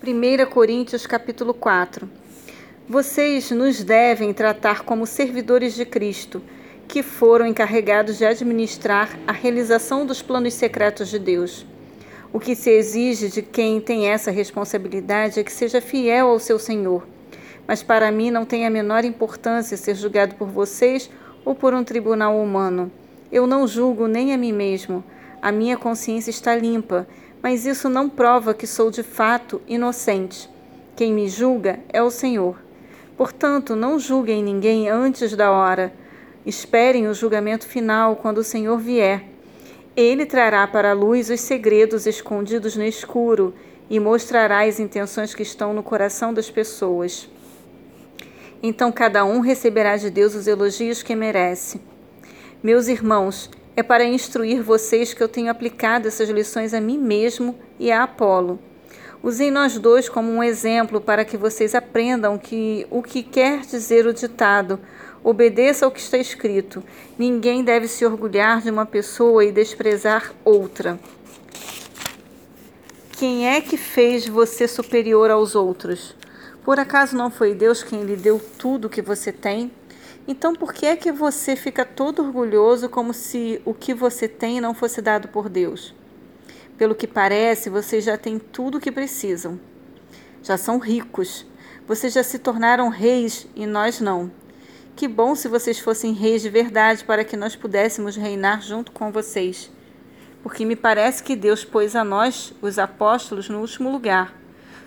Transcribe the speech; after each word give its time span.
1 0.00 0.46
Coríntios 0.48 1.08
capítulo 1.08 1.52
4 1.52 2.08
Vocês 2.88 3.50
nos 3.50 3.82
devem 3.82 4.32
tratar 4.32 4.84
como 4.84 5.04
servidores 5.04 5.74
de 5.74 5.84
Cristo, 5.84 6.40
que 6.86 7.02
foram 7.02 7.44
encarregados 7.44 8.16
de 8.16 8.24
administrar 8.24 9.18
a 9.26 9.32
realização 9.32 10.06
dos 10.06 10.22
planos 10.22 10.54
secretos 10.54 11.08
de 11.08 11.18
Deus. 11.18 11.66
O 12.32 12.38
que 12.38 12.54
se 12.54 12.70
exige 12.70 13.28
de 13.28 13.42
quem 13.42 13.80
tem 13.80 14.06
essa 14.06 14.30
responsabilidade 14.30 15.40
é 15.40 15.42
que 15.42 15.52
seja 15.52 15.80
fiel 15.80 16.28
ao 16.28 16.38
seu 16.38 16.60
Senhor. 16.60 17.04
Mas 17.66 17.82
para 17.82 18.12
mim 18.12 18.30
não 18.30 18.44
tem 18.44 18.64
a 18.64 18.70
menor 18.70 19.04
importância 19.04 19.76
ser 19.76 19.96
julgado 19.96 20.36
por 20.36 20.46
vocês 20.46 21.10
ou 21.44 21.56
por 21.56 21.74
um 21.74 21.82
tribunal 21.82 22.40
humano. 22.40 22.88
Eu 23.32 23.48
não 23.48 23.66
julgo 23.66 24.06
nem 24.06 24.32
a 24.32 24.38
mim 24.38 24.52
mesmo. 24.52 25.02
A 25.42 25.50
minha 25.50 25.76
consciência 25.76 26.30
está 26.30 26.54
limpa 26.54 27.04
mas 27.42 27.66
isso 27.66 27.88
não 27.88 28.08
prova 28.08 28.54
que 28.54 28.66
sou 28.66 28.90
de 28.90 29.02
fato 29.02 29.60
inocente. 29.66 30.48
Quem 30.96 31.12
me 31.12 31.28
julga 31.28 31.78
é 31.88 32.02
o 32.02 32.10
Senhor. 32.10 32.56
Portanto, 33.16 33.76
não 33.76 33.98
julguem 33.98 34.42
ninguém 34.42 34.88
antes 34.88 35.34
da 35.36 35.50
hora. 35.50 35.92
Esperem 36.44 37.06
o 37.06 37.14
julgamento 37.14 37.66
final 37.66 38.16
quando 38.16 38.38
o 38.38 38.44
Senhor 38.44 38.78
vier. 38.78 39.24
Ele 39.96 40.24
trará 40.24 40.66
para 40.66 40.90
a 40.90 40.94
luz 40.94 41.28
os 41.30 41.40
segredos 41.40 42.06
escondidos 42.06 42.76
no 42.76 42.84
escuro 42.84 43.54
e 43.90 43.98
mostrará 43.98 44.60
as 44.60 44.78
intenções 44.78 45.34
que 45.34 45.42
estão 45.42 45.72
no 45.72 45.82
coração 45.82 46.32
das 46.32 46.50
pessoas. 46.50 47.28
Então 48.62 48.90
cada 48.90 49.24
um 49.24 49.40
receberá 49.40 49.96
de 49.96 50.10
Deus 50.10 50.34
os 50.34 50.46
elogios 50.46 51.02
que 51.02 51.14
merece. 51.14 51.80
Meus 52.62 52.88
irmãos, 52.88 53.50
é 53.78 53.82
para 53.84 54.04
instruir 54.04 54.60
vocês 54.60 55.14
que 55.14 55.22
eu 55.22 55.28
tenho 55.28 55.48
aplicado 55.48 56.08
essas 56.08 56.28
lições 56.28 56.74
a 56.74 56.80
mim 56.80 56.98
mesmo 56.98 57.56
e 57.78 57.92
a 57.92 58.02
Apolo. 58.02 58.58
Usei 59.22 59.52
nós 59.52 59.78
dois 59.78 60.08
como 60.08 60.32
um 60.32 60.42
exemplo 60.42 61.00
para 61.00 61.24
que 61.24 61.36
vocês 61.36 61.76
aprendam 61.76 62.36
que 62.36 62.84
o 62.90 63.00
que 63.04 63.22
quer 63.22 63.60
dizer 63.60 64.04
o 64.04 64.12
ditado 64.12 64.80
obedeça 65.22 65.84
ao 65.84 65.92
que 65.92 66.00
está 66.00 66.18
escrito. 66.18 66.82
Ninguém 67.16 67.62
deve 67.62 67.86
se 67.86 68.04
orgulhar 68.04 68.60
de 68.62 68.68
uma 68.68 68.84
pessoa 68.84 69.44
e 69.44 69.52
desprezar 69.52 70.34
outra. 70.44 70.98
Quem 73.12 73.48
é 73.48 73.60
que 73.60 73.76
fez 73.76 74.26
você 74.26 74.66
superior 74.66 75.30
aos 75.30 75.54
outros? 75.54 76.16
Por 76.64 76.80
acaso 76.80 77.16
não 77.16 77.30
foi 77.30 77.54
Deus 77.54 77.84
quem 77.84 78.02
lhe 78.02 78.16
deu 78.16 78.40
tudo 78.58 78.86
o 78.86 78.90
que 78.90 79.00
você 79.00 79.30
tem? 79.30 79.70
Então, 80.30 80.52
por 80.54 80.74
que 80.74 80.84
é 80.84 80.94
que 80.94 81.10
você 81.10 81.56
fica 81.56 81.86
todo 81.86 82.22
orgulhoso 82.22 82.86
como 82.86 83.14
se 83.14 83.62
o 83.64 83.72
que 83.72 83.94
você 83.94 84.28
tem 84.28 84.60
não 84.60 84.74
fosse 84.74 85.00
dado 85.00 85.28
por 85.28 85.48
Deus? 85.48 85.94
Pelo 86.76 86.94
que 86.94 87.06
parece, 87.06 87.70
vocês 87.70 88.04
já 88.04 88.18
têm 88.18 88.38
tudo 88.38 88.76
o 88.76 88.80
que 88.80 88.92
precisam. 88.92 89.58
Já 90.42 90.58
são 90.58 90.78
ricos. 90.78 91.46
Vocês 91.86 92.12
já 92.12 92.22
se 92.22 92.38
tornaram 92.38 92.90
reis 92.90 93.46
e 93.56 93.64
nós 93.64 94.02
não. 94.02 94.30
Que 94.94 95.08
bom 95.08 95.34
se 95.34 95.48
vocês 95.48 95.80
fossem 95.80 96.12
reis 96.12 96.42
de 96.42 96.50
verdade 96.50 97.04
para 97.04 97.24
que 97.24 97.34
nós 97.34 97.56
pudéssemos 97.56 98.14
reinar 98.14 98.60
junto 98.60 98.92
com 98.92 99.10
vocês. 99.10 99.70
Porque 100.42 100.62
me 100.66 100.76
parece 100.76 101.22
que 101.22 101.34
Deus 101.34 101.64
pôs 101.64 101.96
a 101.96 102.04
nós, 102.04 102.52
os 102.60 102.78
apóstolos, 102.78 103.48
no 103.48 103.60
último 103.60 103.90
lugar. 103.90 104.38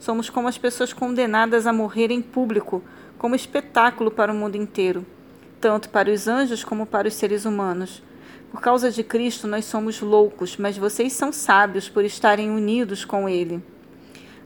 Somos 0.00 0.30
como 0.30 0.48
as 0.48 0.56
pessoas 0.56 0.94
condenadas 0.94 1.66
a 1.66 1.74
morrer 1.74 2.10
em 2.10 2.22
público, 2.22 2.82
como 3.18 3.36
espetáculo 3.36 4.10
para 4.10 4.32
o 4.32 4.34
mundo 4.34 4.56
inteiro 4.56 5.04
tanto 5.60 5.88
para 5.88 6.10
os 6.10 6.28
anjos 6.28 6.64
como 6.64 6.86
para 6.86 7.08
os 7.08 7.14
seres 7.14 7.44
humanos. 7.44 8.02
Por 8.50 8.60
causa 8.60 8.90
de 8.90 9.02
Cristo, 9.02 9.46
nós 9.46 9.64
somos 9.64 10.00
loucos, 10.00 10.56
mas 10.56 10.78
vocês 10.78 11.12
são 11.12 11.32
sábios 11.32 11.88
por 11.88 12.04
estarem 12.04 12.50
unidos 12.50 13.04
com 13.04 13.28
Ele. 13.28 13.62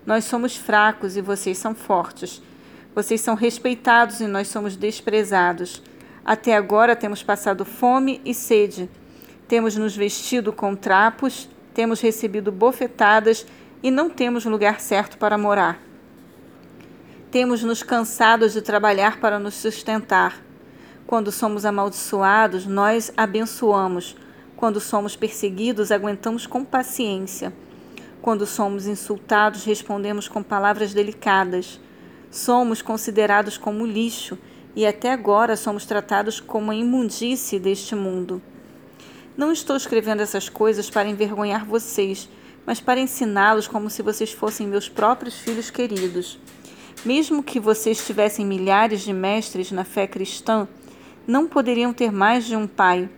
Nós 0.05 0.25
somos 0.25 0.56
fracos 0.56 1.16
e 1.16 1.20
vocês 1.20 1.58
são 1.58 1.75
fortes. 1.75 2.42
Vocês 2.94 3.20
são 3.20 3.34
respeitados 3.34 4.20
e 4.20 4.27
nós 4.27 4.48
somos 4.48 4.75
desprezados. 4.77 5.83
Até 6.25 6.56
agora 6.56 6.97
temos 6.97 7.22
passado 7.22 7.64
fome 7.64 8.21
e 8.25 8.34
sede. 8.34 8.91
Temos 9.47 9.77
nos 9.77 9.97
vestido 9.97 10.53
com 10.53 10.75
trapos, 10.75 11.48
temos 11.75 12.00
recebido 12.00 12.50
bofetadas 12.50 13.47
e 13.82 13.91
não 13.91 14.10
temos 14.10 14.44
lugar 14.44 14.81
certo 14.81 15.19
para 15.19 15.38
morar. 15.38 15.81
Temos 17.31 17.62
nos 17.62 17.82
cansado 17.82 18.48
de 18.48 18.60
trabalhar 18.60 19.21
para 19.21 19.38
nos 19.38 19.54
sustentar. 19.54 20.50
Quando 21.10 21.32
somos 21.32 21.65
amaldiçoados, 21.65 22.66
nós 22.66 23.12
abençoamos. 23.16 24.15
Quando 24.56 24.78
somos 24.78 25.16
perseguidos, 25.16 25.91
aguentamos 25.91 26.47
com 26.47 26.65
paciência. 26.65 27.53
Quando 28.22 28.47
somos 28.47 28.87
insultados, 28.87 29.65
respondemos 29.65 30.28
com 30.28 30.41
palavras 30.41 30.94
delicadas. 30.94 31.81
Somos 32.31 32.81
considerados 32.81 33.59
como 33.59 33.84
lixo 33.84 34.38
e 34.76 34.87
até 34.87 35.10
agora 35.10 35.56
somos 35.56 35.84
tratados 35.84 36.38
como 36.38 36.71
a 36.71 36.76
imundície 36.76 37.59
deste 37.59 37.97
mundo. 37.97 38.41
Não 39.37 39.50
estou 39.50 39.77
escrevendo 39.77 40.21
essas 40.21 40.48
coisas 40.48 40.88
para 40.88 41.09
envergonhar 41.09 41.66
vocês, 41.66 42.28
mas 42.65 42.78
para 42.78 43.00
ensiná-los 43.00 43.66
como 43.66 43.91
se 43.91 44.00
vocês 44.00 44.31
fossem 44.31 44.65
meus 44.65 44.88
próprios 44.88 45.34
filhos 45.41 45.71
queridos. 45.71 46.38
Mesmo 47.04 47.42
que 47.42 47.59
vocês 47.59 48.06
tivessem 48.06 48.47
milhares 48.47 49.00
de 49.00 49.12
mestres 49.12 49.72
na 49.72 49.82
fé 49.82 50.06
cristã, 50.06 50.69
não 51.26 51.47
poderiam 51.47 51.92
ter 51.92 52.12
mais 52.12 52.44
de 52.44 52.56
um 52.56 52.66
pai. 52.66 53.08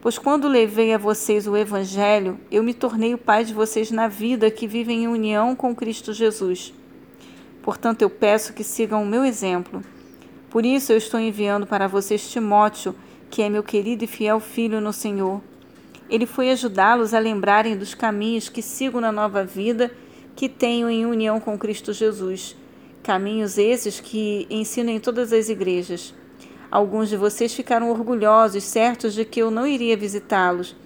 Pois 0.00 0.18
quando 0.18 0.48
levei 0.48 0.94
a 0.94 0.98
vocês 0.98 1.46
o 1.46 1.56
Evangelho, 1.56 2.40
eu 2.50 2.62
me 2.62 2.72
tornei 2.72 3.12
o 3.12 3.18
pai 3.18 3.44
de 3.44 3.52
vocês 3.52 3.90
na 3.90 4.08
vida 4.08 4.50
que 4.50 4.66
vivem 4.66 5.04
em 5.04 5.08
união 5.08 5.54
com 5.54 5.74
Cristo 5.74 6.12
Jesus. 6.12 6.72
Portanto, 7.62 8.02
eu 8.02 8.08
peço 8.08 8.52
que 8.54 8.64
sigam 8.64 9.02
o 9.02 9.06
meu 9.06 9.24
exemplo. 9.24 9.82
Por 10.48 10.64
isso, 10.64 10.92
eu 10.92 10.96
estou 10.96 11.20
enviando 11.20 11.66
para 11.66 11.86
vocês 11.86 12.30
Timóteo, 12.30 12.94
que 13.30 13.42
é 13.42 13.48
meu 13.48 13.62
querido 13.62 14.04
e 14.04 14.06
fiel 14.06 14.40
filho 14.40 14.80
no 14.80 14.92
Senhor. 14.92 15.42
Ele 16.08 16.26
foi 16.26 16.50
ajudá-los 16.50 17.14
a 17.14 17.18
lembrarem 17.18 17.76
dos 17.76 17.94
caminhos 17.94 18.48
que 18.48 18.62
sigo 18.62 19.00
na 19.00 19.12
nova 19.12 19.44
vida 19.44 19.92
que 20.34 20.48
tenho 20.48 20.88
em 20.88 21.04
união 21.04 21.38
com 21.38 21.58
Cristo 21.58 21.92
Jesus. 21.92 22.56
Caminhos 23.02 23.58
esses 23.58 24.00
que 24.00 24.46
ensino 24.48 24.90
em 24.90 24.98
todas 24.98 25.32
as 25.32 25.48
igrejas. 25.48 26.14
Alguns 26.70 27.08
de 27.08 27.16
vocês 27.16 27.52
ficaram 27.52 27.90
orgulhosos, 27.90 28.62
certos 28.62 29.12
de 29.12 29.24
que 29.24 29.40
eu 29.40 29.50
não 29.50 29.66
iria 29.66 29.96
visitá-los. 29.96 30.76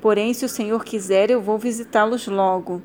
Porém, 0.00 0.32
se 0.32 0.44
o 0.44 0.48
Senhor 0.48 0.84
quiser, 0.84 1.30
eu 1.30 1.40
vou 1.40 1.58
visitá-los 1.58 2.28
logo. 2.28 2.80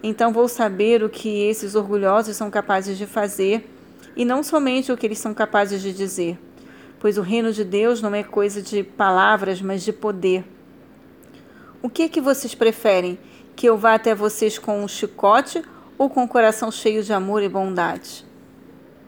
Então 0.00 0.32
vou 0.32 0.46
saber 0.46 1.02
o 1.02 1.08
que 1.08 1.48
esses 1.48 1.74
orgulhosos 1.74 2.36
são 2.36 2.50
capazes 2.50 2.96
de 2.96 3.04
fazer 3.04 3.68
e 4.14 4.24
não 4.24 4.44
somente 4.44 4.92
o 4.92 4.96
que 4.96 5.06
eles 5.06 5.18
são 5.18 5.34
capazes 5.34 5.82
de 5.82 5.92
dizer, 5.92 6.38
pois 7.00 7.18
o 7.18 7.22
reino 7.22 7.52
de 7.52 7.64
Deus 7.64 8.00
não 8.00 8.14
é 8.14 8.22
coisa 8.22 8.62
de 8.62 8.84
palavras, 8.84 9.60
mas 9.60 9.82
de 9.82 9.92
poder. 9.92 10.44
O 11.82 11.88
que 11.88 12.02
é 12.02 12.08
que 12.08 12.20
vocês 12.20 12.54
preferem? 12.54 13.18
Que 13.56 13.68
eu 13.68 13.76
vá 13.76 13.94
até 13.94 14.14
vocês 14.14 14.56
com 14.56 14.84
um 14.84 14.86
chicote 14.86 15.62
ou 15.96 16.08
com 16.08 16.22
o 16.22 16.28
coração 16.28 16.70
cheio 16.70 17.02
de 17.02 17.12
amor 17.12 17.42
e 17.42 17.48
bondade? 17.48 18.27